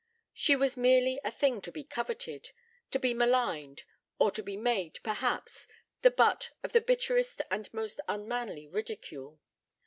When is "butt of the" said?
6.09-6.81